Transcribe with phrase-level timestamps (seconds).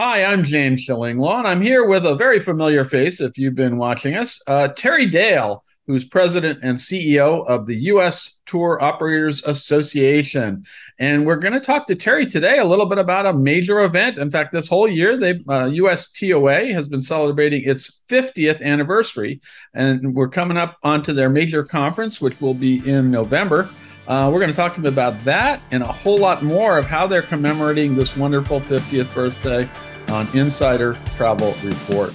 [0.00, 3.78] Hi, I'm James Shillinglaw, and I'm here with a very familiar face if you've been
[3.78, 8.36] watching us, uh, Terry Dale, who's president and CEO of the U.S.
[8.46, 10.64] Tour Operators Association.
[11.00, 14.18] And we're going to talk to Terry today a little bit about a major event.
[14.18, 19.40] In fact, this whole year, they uh, USTOA has been celebrating its 50th anniversary,
[19.74, 23.68] and we're coming up onto their major conference, which will be in November.
[24.06, 26.86] Uh, we're going to talk to them about that and a whole lot more of
[26.86, 29.68] how they're commemorating this wonderful 50th birthday
[30.10, 32.12] on Insider Travel Report.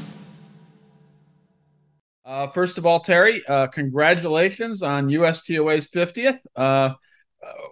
[2.26, 6.40] Uh, first of all, Terry, uh, congratulations on USTOA's 50th.
[6.56, 6.96] Uh, uh,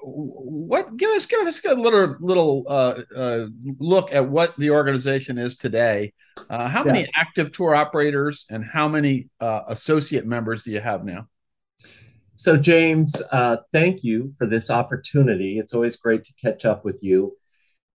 [0.03, 3.48] what give us give us a little little uh, uh,
[3.79, 6.13] look at what the organization is today.
[6.49, 11.27] how many active tour operators and how many associate members do you have now?
[12.35, 13.21] So, James,
[13.71, 15.57] thank you for this opportunity.
[15.57, 17.38] It's always great to catch up with you.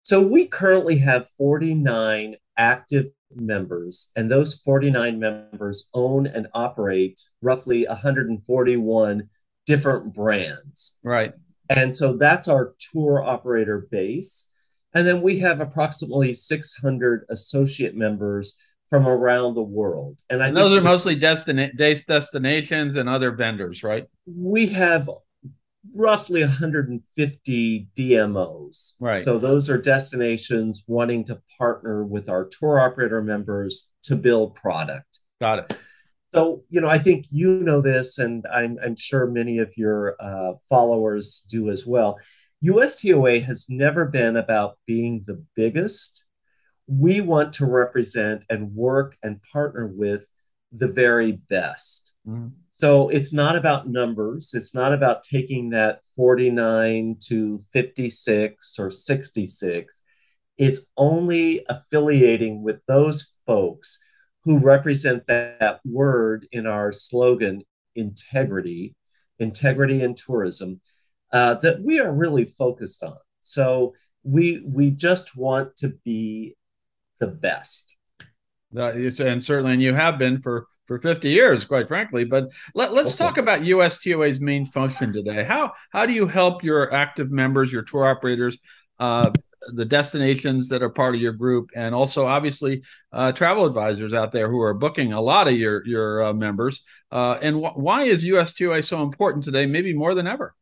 [0.02, 7.86] So we currently have 49 active members, and those 49 members own and operate roughly
[7.86, 9.28] 141
[9.66, 10.98] different brands.
[11.02, 11.32] Right.
[11.68, 14.50] And so that's our tour operator base.
[14.94, 18.58] And then we have approximately 600 associate members
[18.90, 20.20] from around the world.
[20.28, 21.74] And I and those are mostly destina-
[22.06, 24.06] destinations and other vendors, right?
[24.26, 25.08] We have
[25.94, 28.94] roughly 150 DMOs.
[29.00, 29.18] Right.
[29.18, 35.20] So those are destinations wanting to partner with our tour operator members to build product.
[35.40, 35.78] Got it.
[36.34, 40.16] So, you know, I think you know this, and I'm, I'm sure many of your
[40.18, 42.18] uh, followers do as well.
[42.64, 46.24] USTOA has never been about being the biggest.
[46.86, 50.26] We want to represent and work and partner with
[50.70, 52.12] the very best.
[52.26, 52.48] Mm-hmm.
[52.82, 54.54] So it's not about numbers.
[54.54, 60.02] It's not about taking that 49 to 56 or 66.
[60.58, 64.00] It's only affiliating with those folks
[64.42, 67.62] who represent that, that word in our slogan,
[67.94, 68.96] integrity,
[69.38, 70.80] integrity in tourism,
[71.32, 73.16] uh, that we are really focused on.
[73.42, 76.56] So we we just want to be
[77.20, 77.94] the best.
[78.76, 82.24] Uh, and certainly, and you have been for for 50 years, quite frankly.
[82.24, 83.24] But let, us okay.
[83.24, 85.44] talk about USTOA's main function today.
[85.44, 88.58] How how do you help your active members, your tour operators,
[88.98, 89.30] uh,
[89.74, 92.82] the destinations that are part of your group, and also obviously
[93.12, 96.82] uh, travel advisors out there who are booking a lot of your your uh, members?
[97.10, 100.54] Uh, and wh- why is USTOA so important today, maybe more than ever?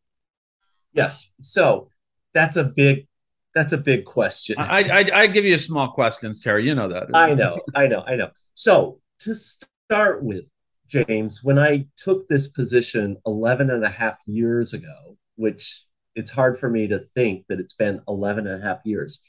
[0.92, 1.32] Yes.
[1.40, 1.88] So
[2.34, 3.06] that's a big
[3.54, 4.56] that's a big question.
[4.58, 6.66] I, I, I give you small questions, Terry.
[6.66, 7.08] You know that.
[7.14, 8.30] I know, I know, I know.
[8.54, 10.44] So to start with,
[10.86, 15.84] James, when I took this position 11 and a half years ago, which
[16.14, 19.22] it's hard for me to think that it's been 11 and a half years,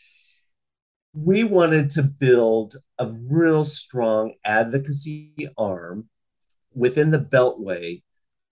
[1.14, 6.10] we wanted to build a real strong advocacy arm
[6.74, 8.02] within the Beltway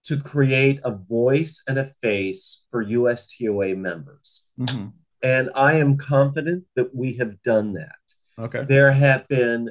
[0.06, 4.46] to create a voice and a face for USTOA members.
[4.60, 4.88] Mm-hmm.
[5.22, 7.96] And I am confident that we have done that.
[8.38, 8.64] Okay.
[8.64, 9.70] There have been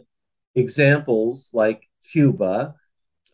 [0.54, 2.74] examples like Cuba,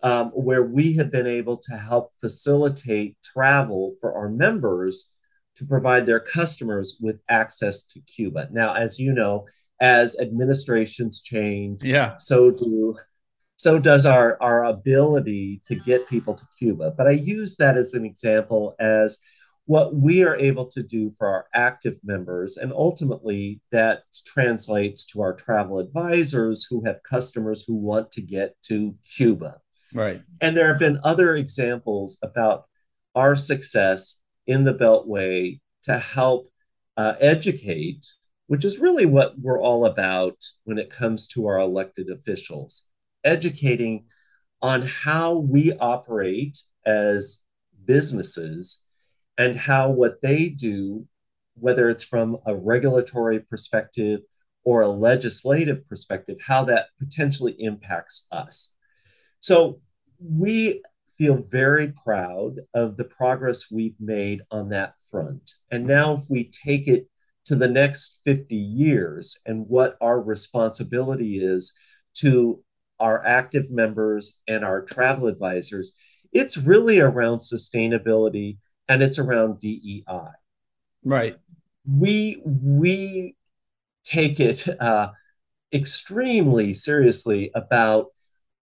[0.03, 5.13] um, where we have been able to help facilitate travel for our members
[5.57, 8.49] to provide their customers with access to Cuba.
[8.51, 9.47] Now, as you know,
[9.81, 12.97] as administrations change, yeah, so do
[13.57, 16.93] so does our our ability to get people to Cuba.
[16.97, 19.19] But I use that as an example as
[19.67, 22.57] what we are able to do for our active members.
[22.59, 28.57] And ultimately, that translates to our travel advisors who have customers who want to get
[28.65, 29.61] to Cuba.
[29.95, 30.21] Right.
[30.41, 32.65] And there have been other examples about
[33.15, 36.51] our success in the Beltway to help
[36.97, 38.07] uh, educate,
[38.49, 42.89] which is really what we're all about when it comes to our elected officials,
[43.25, 44.05] educating
[44.61, 47.41] on how we operate as
[47.87, 48.83] businesses
[49.39, 51.07] and how what they do,
[51.55, 54.21] whether it's from a regulatory perspective
[54.65, 58.75] or a legislative perspective, how that potentially impacts us.
[59.41, 59.81] So
[60.19, 60.83] we
[61.19, 65.53] feel very proud of the progress we've made on that front.
[65.71, 67.09] And now, if we take it
[67.45, 71.77] to the next 50 years and what our responsibility is
[72.15, 72.63] to
[72.99, 75.93] our active members and our travel advisors,
[76.33, 78.59] it's really around sustainability
[78.89, 80.29] and it's around DEI.
[81.05, 81.37] Right.
[81.87, 83.37] We we
[84.05, 85.11] take it uh,
[85.73, 88.09] extremely seriously about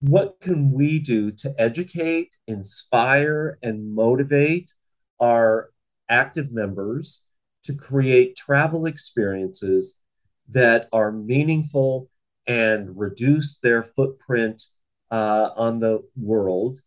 [0.01, 4.73] what can we do to educate, inspire, and motivate
[5.21, 5.71] our
[6.09, 7.25] active members
[7.63, 10.01] to create travel experiences
[10.49, 12.11] that are meaningful
[12.49, 14.65] and reduce their footprint
[15.13, 16.81] uh, on the world.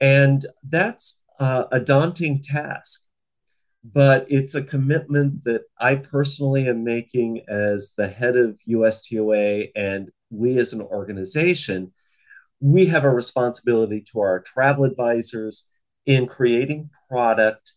[0.00, 3.04] And that's uh, a daunting task
[3.92, 10.10] but it's a commitment that I personally am making as the head of USTOA and
[10.30, 11.92] we as an organization.
[12.60, 15.68] We have a responsibility to our travel advisors
[16.06, 17.72] in creating product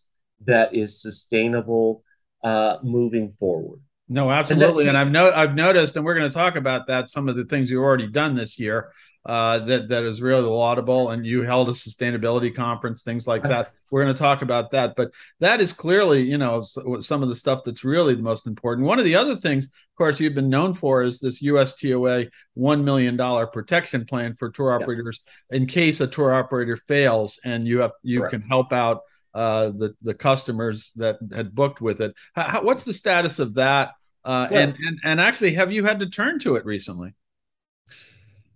[0.46, 2.04] that is sustainable
[2.44, 3.82] uh, moving forward.
[4.10, 7.10] No, absolutely, and, and I've no, I've noticed, and we're going to talk about that.
[7.10, 8.92] Some of the things you've already done this year
[9.28, 11.10] uh, that that is really laudable.
[11.10, 13.74] And you held a sustainability conference, things like that.
[13.92, 17.36] We're going to talk about that, but that is clearly, you know, some of the
[17.36, 18.88] stuff that's really the most important.
[18.88, 22.84] One of the other things, of course, you've been known for is this USTOA one
[22.84, 25.62] million dollar protection plan for tour operators yes.
[25.62, 28.32] in case a tour operator fails, and you have you Correct.
[28.32, 29.02] can help out
[29.34, 32.14] uh, the the customers that had booked with it.
[32.34, 33.92] How, what's the status of that?
[34.28, 37.14] Uh, and, and and actually, have you had to turn to it recently?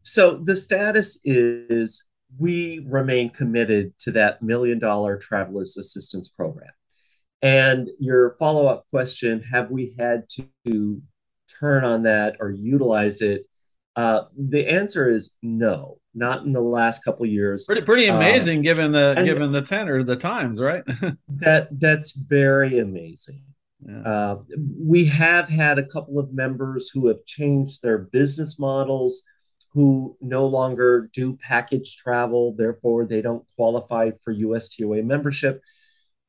[0.03, 2.05] So the status is
[2.37, 6.71] we remain committed to that million dollar travelers assistance program.
[7.41, 10.25] And your follow up question have we had
[10.67, 11.01] to
[11.59, 13.47] turn on that or utilize it?
[13.95, 17.65] Uh, the answer is no, not in the last couple years.
[17.65, 20.83] Pretty pretty um, amazing um, given the given the tenor, the times, right?
[21.29, 23.41] that that's very amazing.
[23.87, 24.01] Yeah.
[24.01, 24.41] Uh,
[24.79, 29.23] we have had a couple of members who have changed their business models
[29.73, 35.61] who no longer do package travel, therefore they don't qualify for USTOA membership.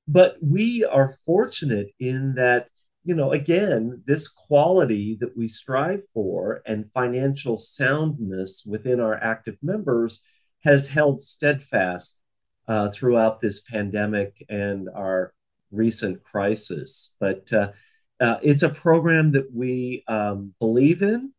[0.07, 2.71] But we are fortunate in that,
[3.05, 9.57] you know, again, this quality that we strive for and financial soundness within our active
[9.63, 10.23] members
[10.61, 12.21] has held steadfast
[12.69, 15.35] uh, throughout this pandemic and our
[15.73, 17.17] recent crisis.
[17.19, 17.73] But uh,
[18.21, 21.33] uh, it's a program that we um, believe in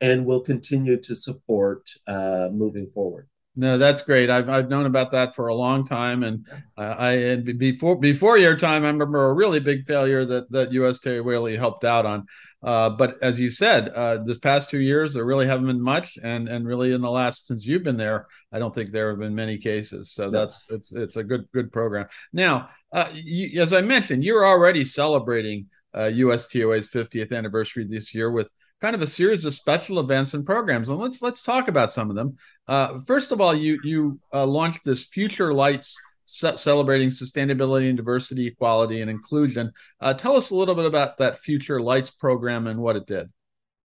[0.00, 3.28] and will continue to support uh, moving forward.
[3.56, 4.30] No, that's great.
[4.30, 6.46] I've I've known about that for a long time, and
[6.78, 10.72] uh, I and before before your time, I remember a really big failure that that
[10.72, 12.26] USTA really helped out on.
[12.62, 16.16] Uh, but as you said, uh, this past two years there really haven't been much,
[16.22, 19.18] and and really in the last since you've been there, I don't think there have
[19.18, 20.12] been many cases.
[20.12, 22.06] So that's it's it's a good good program.
[22.32, 28.30] Now, uh, you, as I mentioned, you're already celebrating USTOA's uh, 50th anniversary this year
[28.30, 28.48] with
[28.80, 30.88] kind of a series of special events and programs.
[30.88, 32.36] And let's let's talk about some of them.
[32.66, 38.46] Uh, first of all, you you uh, launched this Future Lights celebrating sustainability and diversity,
[38.46, 39.72] equality, and inclusion.
[40.00, 43.28] Uh, tell us a little bit about that Future Lights program and what it did.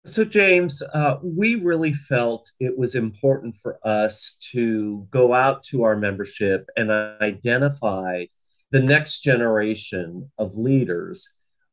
[0.07, 5.83] So, James, uh, we really felt it was important for us to go out to
[5.83, 8.25] our membership and identify
[8.71, 11.29] the next generation of leaders,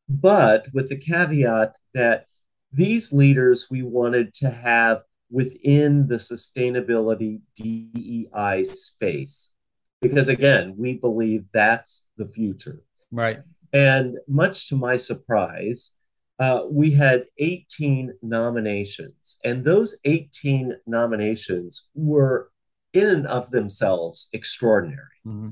[0.07, 2.25] but with the caveat that
[2.71, 5.01] these leaders we wanted to have
[5.31, 9.53] within the sustainability DEI space.
[10.01, 12.81] Because again, we believe that's the future.
[13.11, 13.39] Right.
[13.73, 15.91] And much to my surprise,
[16.39, 22.49] uh, we had 18 nominations, and those 18 nominations were
[22.93, 25.19] in and of themselves extraordinary.
[25.27, 25.49] Mm-hmm.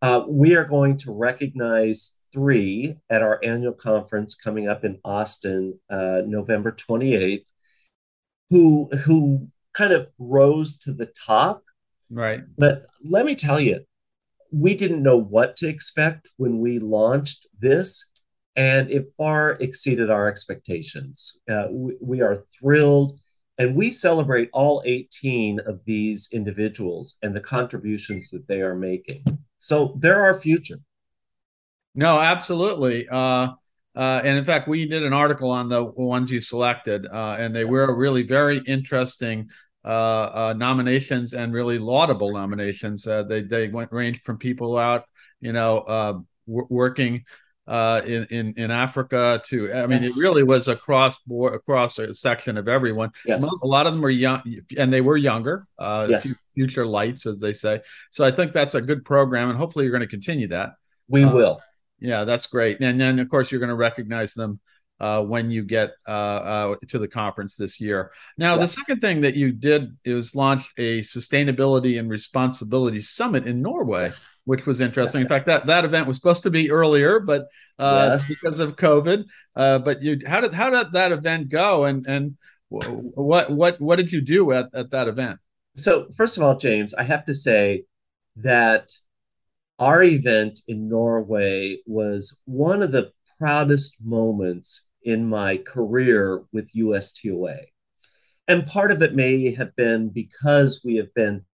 [0.00, 5.78] Uh, we are going to recognize three at our annual conference coming up in Austin,
[5.90, 7.44] uh, November 28th,
[8.50, 11.62] who who kind of rose to the top.
[12.10, 12.40] Right.
[12.56, 13.80] But let me tell you,
[14.52, 18.10] we didn't know what to expect when we launched this,
[18.56, 21.38] and it far exceeded our expectations.
[21.50, 23.18] Uh, we, we are thrilled.
[23.60, 29.24] And we celebrate all 18 of these individuals and the contributions that they are making.
[29.58, 30.78] So they're our future.
[31.94, 33.08] No, absolutely.
[33.08, 33.48] Uh,
[33.96, 37.54] uh, and in fact, we did an article on the ones you selected, uh, and
[37.54, 37.68] they yes.
[37.68, 39.48] were really very interesting
[39.84, 43.06] uh, uh, nominations and really laudable nominations.
[43.06, 45.04] Uh, they they went ranged from people out,
[45.40, 47.24] you know, w- working
[47.68, 49.70] Uh, in, in in Africa too.
[49.70, 50.16] I mean, yes.
[50.16, 53.12] it really was across board across a section of everyone.
[53.26, 53.46] Yes.
[53.62, 54.40] A lot of them were young,
[54.78, 55.66] and they were younger.
[55.78, 56.34] Uh, yes.
[56.54, 57.82] Future lights, as they say.
[58.10, 60.76] So I think that's a good program, and hopefully you're going to continue that.
[61.08, 61.60] We uh, will.
[62.00, 62.80] Yeah, that's great.
[62.80, 64.60] And then, of course, you're going to recognize them
[65.00, 68.10] uh, when you get uh, uh, to the conference this year.
[68.36, 68.62] Now, yeah.
[68.62, 74.04] the second thing that you did is launch a sustainability and responsibility summit in Norway,
[74.04, 74.30] yes.
[74.44, 75.20] which was interesting.
[75.20, 75.24] Yes.
[75.24, 77.46] In fact, that, that event was supposed to be earlier, but
[77.78, 79.24] uh, because of COVID.
[79.54, 81.84] Uh, but you, how did how did that event go?
[81.84, 82.36] And and
[82.68, 85.38] what what what did you do at, at that event?
[85.76, 87.84] So first of all, James, I have to say
[88.36, 88.90] that
[89.78, 97.60] our event in Norway was one of the proudest moments in my career with USTOA.
[98.46, 101.46] And part of it may have been because we have been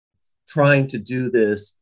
[0.48, 1.80] trying to do this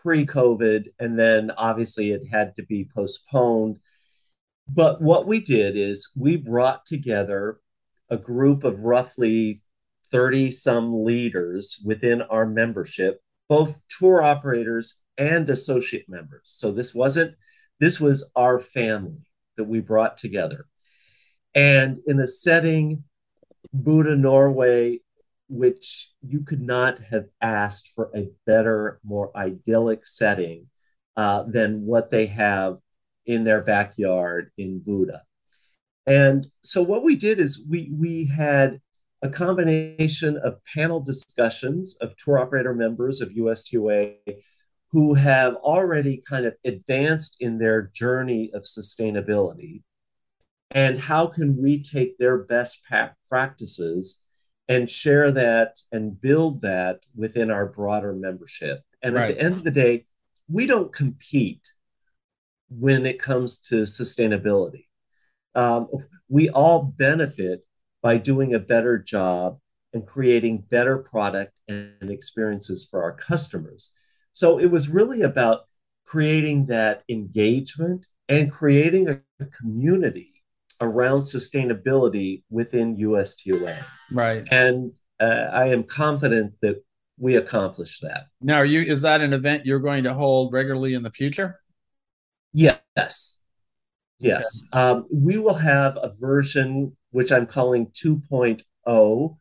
[0.00, 3.80] pre COVID, and then obviously it had to be postponed.
[4.68, 7.58] But what we did is we brought together
[8.10, 9.58] a group of roughly
[10.12, 16.42] 30 some leaders within our membership, both tour operators and associate members.
[16.44, 17.34] So this wasn't,
[17.80, 20.66] this was our family that we brought together.
[21.54, 23.04] And in a setting,
[23.74, 25.00] Bodø Norway,
[25.48, 30.66] which you could not have asked for a better, more idyllic setting
[31.16, 32.78] uh, than what they have
[33.26, 35.20] in their backyard in Bodø.
[36.06, 38.80] And so what we did is we we had
[39.20, 44.14] a combination of panel discussions of tour operator members of USTOA
[44.90, 49.82] who have already kind of advanced in their journey of sustainability
[50.70, 52.82] and how can we take their best
[53.28, 54.22] practices
[54.68, 59.30] and share that and build that within our broader membership and right.
[59.30, 60.04] at the end of the day
[60.48, 61.72] we don't compete
[62.68, 64.86] when it comes to sustainability
[65.54, 65.88] um,
[66.28, 67.64] we all benefit
[68.02, 69.58] by doing a better job
[69.92, 73.90] and creating better product and experiences for our customers.
[74.32, 75.62] So it was really about
[76.04, 79.20] creating that engagement and creating a,
[79.52, 80.37] community
[80.80, 83.84] around sustainability within USTOA.
[84.12, 84.46] Right.
[84.50, 86.82] And uh, I am confident that
[87.18, 88.26] we accomplished that.
[88.40, 91.60] Now, are you is that an event you're going to hold regularly in the future?
[92.52, 93.40] Yes.
[94.20, 94.62] Yes.
[94.72, 94.80] Okay.
[94.80, 99.36] Um, we will have a version which I'm calling 2.0,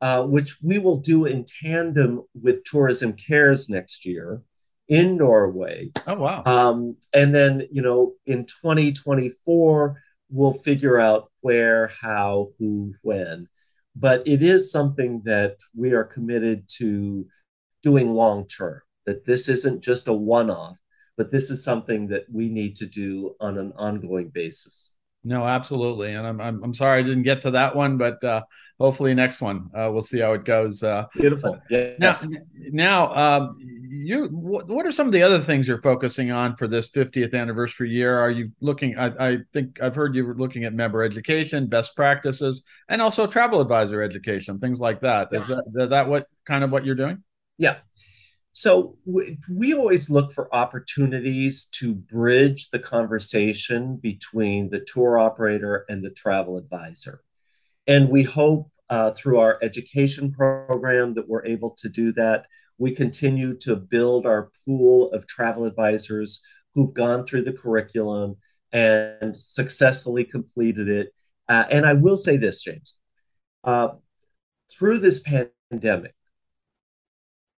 [0.00, 4.42] uh, which we will do in tandem with Tourism Cares next year
[4.88, 5.90] in Norway.
[6.06, 6.42] Oh, wow.
[6.44, 13.48] Um, and then, you know, in 2024, we'll figure out where, how, who, when.
[13.96, 17.26] But it is something that we are committed to
[17.82, 20.76] doing long term, that this isn't just a one off
[21.18, 24.92] but this is something that we need to do on an ongoing basis.
[25.24, 28.42] No, absolutely, and I'm I'm, I'm sorry I didn't get to that one, but uh,
[28.78, 30.82] hopefully next one uh, we'll see how it goes.
[30.82, 31.58] Uh, Beautiful.
[31.70, 32.26] Yes.
[32.26, 32.38] Now,
[32.70, 33.56] now um,
[33.90, 37.34] you what, what are some of the other things you're focusing on for this 50th
[37.34, 38.18] anniversary year?
[38.18, 38.98] Are you looking?
[38.98, 43.26] I, I think I've heard you were looking at member education, best practices, and also
[43.26, 45.28] travel advisor education, things like that.
[45.32, 47.22] Is that is that what kind of what you're doing?
[47.58, 47.76] Yeah.
[48.52, 55.84] So we, we always look for opportunities to bridge the conversation between the tour operator
[55.88, 57.22] and the travel advisor.
[57.88, 62.46] And we hope uh, through our education program that we're able to do that.
[62.78, 66.42] We continue to build our pool of travel advisors
[66.74, 68.36] who've gone through the curriculum
[68.72, 71.08] and successfully completed it.
[71.48, 72.94] Uh, and I will say this, James,
[73.64, 73.88] uh,
[74.70, 76.14] through this pandemic,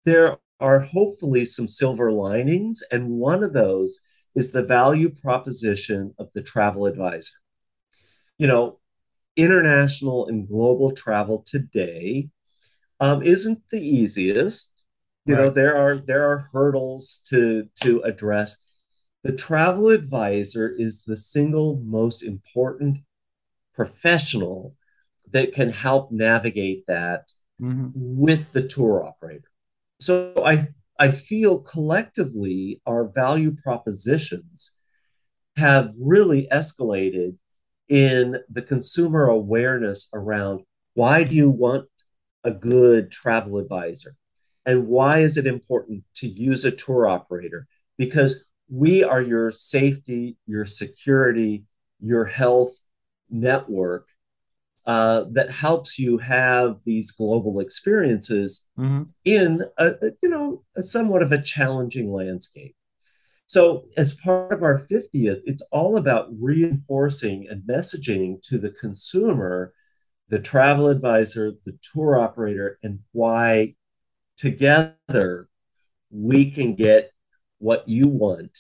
[0.06, 2.84] there are hopefully some silver linings.
[2.92, 4.00] And one of those
[4.36, 7.34] is the value proposition of the travel advisor.
[8.38, 8.80] You know,
[9.42, 12.30] international and global travel today
[13.00, 14.84] um, isn't the easiest.
[15.26, 15.44] You right.
[15.44, 18.58] know, there are there are hurdles to to address.
[19.24, 23.00] The travel advisor is the single most important
[23.74, 24.76] professional
[25.32, 27.32] that can help navigate that
[27.62, 27.90] mm-hmm.
[27.94, 29.50] with the tour operator
[30.00, 30.70] so I
[31.00, 34.74] I feel collectively our value propositions
[35.58, 37.36] have really escalated
[37.90, 40.62] in the consumer awareness around
[40.94, 41.88] why do you want
[42.44, 44.16] a good travel advisor
[44.66, 47.68] and why is it important to use a tour operator
[47.98, 51.64] because we are your safety your security
[52.00, 52.78] your health
[53.30, 54.08] network
[54.90, 59.04] uh, that helps you have these global experiences mm-hmm.
[59.24, 62.76] in a, a, you know a somewhat of a challenging landscape.
[63.50, 69.74] So, as part of our 50th, it's all about reinforcing and messaging to the consumer,
[70.28, 73.74] the travel advisor, the tour operator, and why
[74.38, 75.50] together
[76.12, 77.12] we can get
[77.58, 78.56] what you want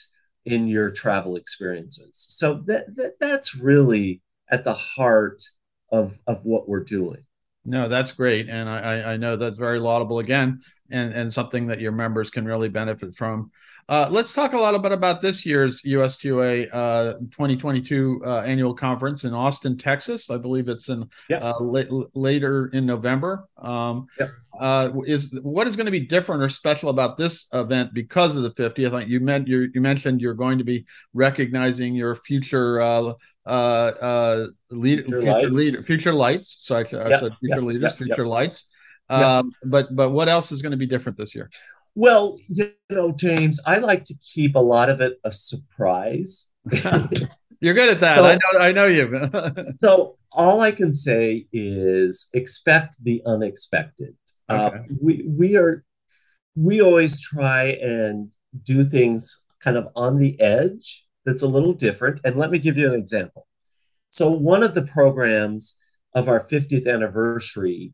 [0.45, 2.25] in your travel experiences.
[2.27, 5.43] So that, that that's really at the heart
[5.91, 7.23] of of what we're doing.
[7.63, 11.79] No, that's great, and I I know that's very laudable again, and and something that
[11.79, 13.51] your members can really benefit from.
[13.89, 19.23] Uh, let's talk a little bit about this year's USTOA uh, 2022 uh, annual conference
[19.23, 20.29] in Austin, Texas.
[20.29, 21.09] I believe it's in.
[21.33, 21.53] Uh,
[22.13, 23.47] later in November.
[23.57, 24.07] Um.
[24.59, 28.43] Uh, is what is going to be different or special about this event because of
[28.43, 29.07] the 50th?
[29.07, 33.13] You, meant, you mentioned you're going to be recognizing your future uh,
[34.69, 36.55] future, future, future lights.
[36.59, 38.65] So I, I yep, said future leaders, future lights.
[39.07, 41.49] Um, but but what else is going to be different this year?
[41.95, 46.47] Well, you know, James, I like to keep a lot of it a surprise.
[47.61, 48.17] You're good at that.
[48.17, 48.59] So, I know.
[48.59, 49.75] I know you.
[49.81, 54.15] so all I can say is expect the unexpected.
[54.47, 54.77] Uh, okay.
[54.77, 55.83] Uh, we we are
[56.55, 62.21] we always try and do things kind of on the edge that's a little different.
[62.23, 63.47] And let me give you an example.
[64.09, 65.77] So one of the programs
[66.15, 67.93] of our 50th anniversary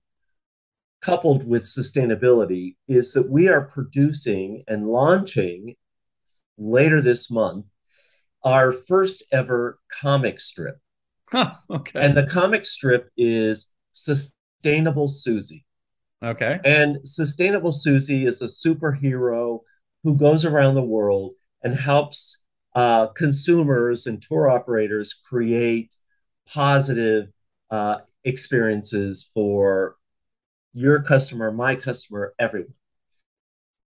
[1.01, 5.75] coupled with sustainability is that we are producing and launching
[6.57, 7.65] later this month
[8.43, 10.77] our first ever comic strip.
[11.29, 11.99] Huh, okay.
[11.99, 15.65] And the comic strip is Sustainable Susie.
[16.23, 16.59] Okay.
[16.63, 19.61] And Sustainable Susie is a superhero
[20.03, 21.33] who goes around the world
[21.63, 22.39] and helps
[22.75, 25.95] uh, consumers and tour operators create
[26.47, 27.27] positive
[27.71, 29.95] uh, experiences for
[30.75, 32.73] your customer, my customer, everyone.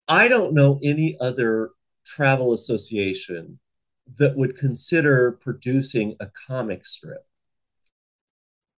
[0.06, 1.70] I don't know any other
[2.04, 3.58] travel association
[4.18, 7.26] that would consider producing a comic strip.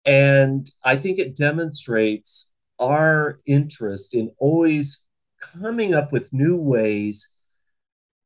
[0.05, 5.03] And I think it demonstrates our interest in always
[5.41, 7.29] coming up with new ways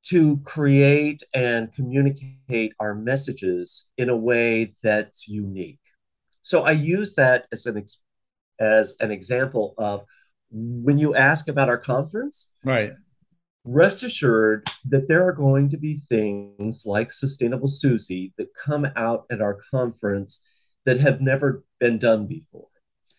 [0.07, 5.79] to create and communicate our messages in a way that's unique.
[6.43, 7.99] So I use that as an ex-
[8.61, 10.05] as an example of
[10.51, 12.93] when you ask about our conference, right?
[13.65, 19.27] Rest assured that there are going to be things like Sustainable Susie that come out
[19.31, 20.41] at our conference
[20.87, 22.69] that have never been done before.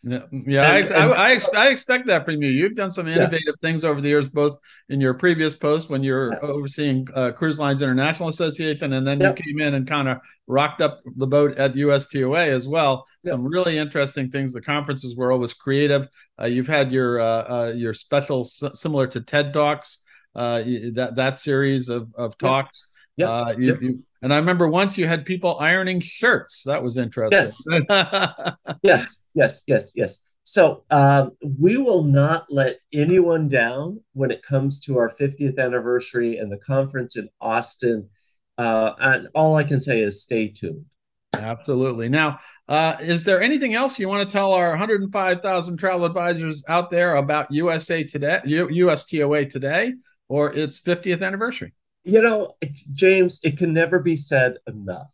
[0.04, 2.50] Yeah, yeah and, I, and, I, I, I, expect that from you.
[2.50, 3.62] You've done some innovative yeah.
[3.62, 4.58] things over the years, both
[4.90, 9.32] in your previous post when you're overseeing uh, Cruise Lines International Association, and then you
[9.34, 10.18] came in and kind of
[10.48, 13.06] rocked up the boat at USTOA as well.
[13.24, 14.52] Some really interesting things.
[14.52, 16.08] The conferences were always creative.
[16.40, 20.00] Uh, you've had your uh, uh your special similar to TED Talks,
[20.36, 20.62] uh,
[20.94, 22.88] that that series of of talks.
[23.18, 23.30] Yeah.
[23.30, 26.64] Uh, you, you, and I remember once you had people ironing shirts.
[26.64, 27.86] That was interesting.
[27.90, 28.56] Yes.
[28.84, 29.18] yes.
[29.34, 29.64] Yes.
[29.68, 29.94] Yes.
[29.96, 30.20] Yes.
[30.44, 36.38] So um, we will not let anyone down when it comes to our 50th anniversary
[36.38, 38.10] and the conference in Austin.
[38.58, 40.86] Uh, and all I can say is stay tuned.
[41.34, 42.10] Absolutely.
[42.10, 46.90] Now, uh, is there anything else you want to tell our 105,000 travel advisors out
[46.90, 49.94] there about USA today, USTOA today,
[50.30, 51.74] or its 50th anniversary?
[52.04, 52.56] you know,
[52.94, 55.14] James, it can never be said enough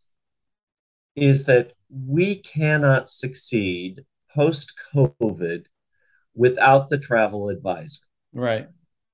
[1.16, 5.64] is that we cannot succeed post COVID
[6.34, 8.02] without the travel advisor.
[8.32, 8.68] Right.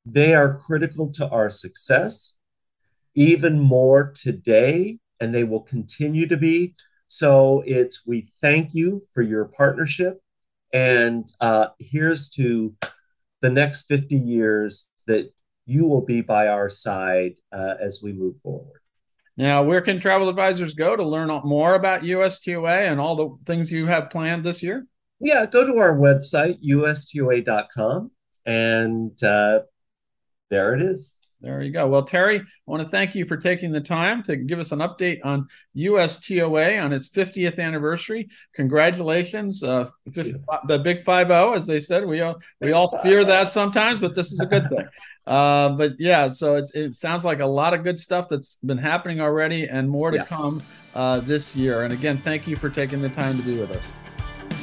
[0.05, 2.39] They are critical to our success,
[3.15, 6.75] even more today, and they will continue to be.
[7.15, 10.21] So it's we thank you for your partnership,
[10.73, 12.75] and uh, here's to
[13.41, 15.33] the next 50 years that
[15.65, 18.81] you will be by our side uh, as we move forward.
[19.37, 23.71] Now, where can travel advisors go to learn more about USTOA and all the things
[23.71, 24.85] you have planned this year?
[25.21, 28.11] Yeah, go to our website, ustoa.com,
[28.45, 29.61] and uh,
[30.51, 31.15] there it is.
[31.41, 31.87] There you go.
[31.87, 34.79] Well, Terry, I want to thank you for taking the time to give us an
[34.79, 38.29] update on USTOA on its 50th anniversary.
[38.55, 40.37] Congratulations, uh, 50,
[40.69, 42.07] the big 5-0, as they said.
[42.07, 44.87] We all we all fear that sometimes, but this is a good thing.
[45.27, 48.77] Uh, but yeah, so it, it sounds like a lot of good stuff that's been
[48.77, 50.25] happening already, and more to yeah.
[50.27, 50.63] come
[50.95, 51.85] uh, this year.
[51.85, 53.87] And again, thank you for taking the time to be with us.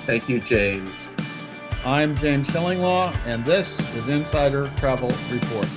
[0.06, 1.10] Thank you, James.
[1.84, 5.68] I'm James Shillinglaw, and this is Insider Travel Report.